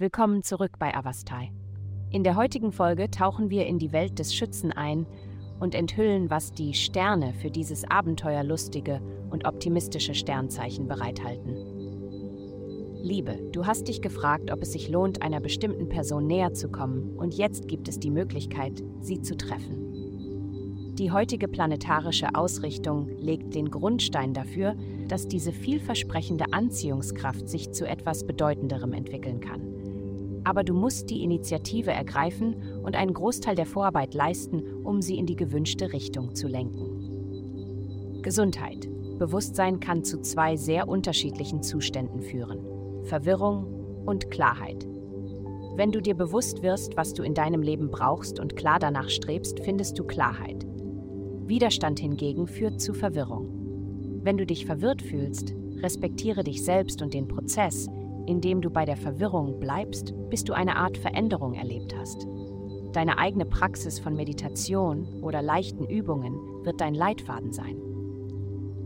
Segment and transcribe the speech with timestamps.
[0.00, 1.52] Willkommen zurück bei Avastai.
[2.10, 5.04] In der heutigen Folge tauchen wir in die Welt des Schützen ein
[5.58, 11.54] und enthüllen, was die Sterne für dieses abenteuerlustige und optimistische Sternzeichen bereithalten.
[13.02, 17.18] Liebe, du hast dich gefragt, ob es sich lohnt, einer bestimmten Person näher zu kommen,
[17.18, 20.94] und jetzt gibt es die Möglichkeit, sie zu treffen.
[20.94, 24.76] Die heutige planetarische Ausrichtung legt den Grundstein dafür,
[25.08, 29.89] dass diese vielversprechende Anziehungskraft sich zu etwas Bedeutenderem entwickeln kann.
[30.44, 35.26] Aber du musst die Initiative ergreifen und einen Großteil der Vorarbeit leisten, um sie in
[35.26, 38.22] die gewünschte Richtung zu lenken.
[38.22, 38.88] Gesundheit.
[39.18, 42.60] Bewusstsein kann zu zwei sehr unterschiedlichen Zuständen führen.
[43.04, 43.66] Verwirrung
[44.06, 44.86] und Klarheit.
[45.76, 49.60] Wenn du dir bewusst wirst, was du in deinem Leben brauchst und klar danach strebst,
[49.62, 50.66] findest du Klarheit.
[51.46, 54.20] Widerstand hingegen führt zu Verwirrung.
[54.22, 57.88] Wenn du dich verwirrt fühlst, respektiere dich selbst und den Prozess,
[58.30, 62.28] indem du bei der Verwirrung bleibst, bis du eine Art Veränderung erlebt hast.
[62.92, 67.76] Deine eigene Praxis von Meditation oder leichten Übungen wird dein Leitfaden sein.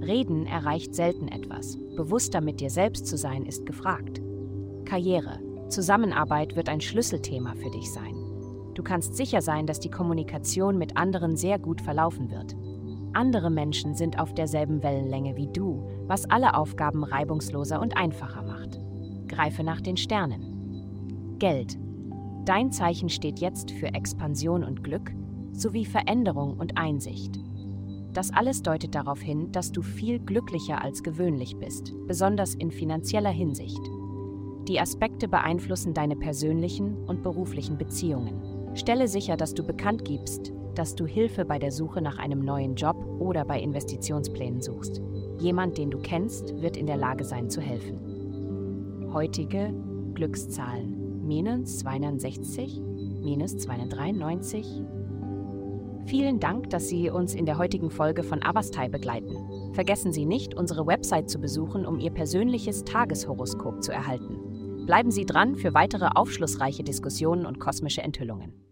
[0.00, 1.78] Reden erreicht selten etwas.
[1.94, 4.22] Bewusster mit dir selbst zu sein ist gefragt.
[4.86, 5.40] Karriere.
[5.68, 8.14] Zusammenarbeit wird ein Schlüsselthema für dich sein.
[8.72, 12.56] Du kannst sicher sein, dass die Kommunikation mit anderen sehr gut verlaufen wird.
[13.12, 18.83] Andere Menschen sind auf derselben Wellenlänge wie du, was alle Aufgaben reibungsloser und einfacher macht.
[19.28, 21.36] Greife nach den Sternen.
[21.38, 21.78] Geld.
[22.44, 25.12] Dein Zeichen steht jetzt für Expansion und Glück
[25.52, 27.38] sowie Veränderung und Einsicht.
[28.12, 33.30] Das alles deutet darauf hin, dass du viel glücklicher als gewöhnlich bist, besonders in finanzieller
[33.30, 33.80] Hinsicht.
[34.68, 38.76] Die Aspekte beeinflussen deine persönlichen und beruflichen Beziehungen.
[38.76, 42.74] Stelle sicher, dass du bekannt gibst, dass du Hilfe bei der Suche nach einem neuen
[42.74, 45.02] Job oder bei Investitionsplänen suchst.
[45.38, 48.13] Jemand, den du kennst, wird in der Lage sein zu helfen.
[49.14, 49.72] Heutige
[50.14, 52.80] Glückszahlen: minus 260,
[53.22, 54.82] minus 293,
[56.06, 59.72] Vielen Dank, dass Sie uns in der heutigen Folge von Avastai begleiten.
[59.72, 64.84] Vergessen Sie nicht, unsere Website zu besuchen, um Ihr persönliches Tageshoroskop zu erhalten.
[64.84, 68.63] Bleiben Sie dran für weitere aufschlussreiche Diskussionen und kosmische Enthüllungen.